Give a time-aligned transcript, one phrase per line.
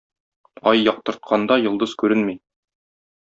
[0.71, 2.35] Ай яктыртканда йолдыз күренми.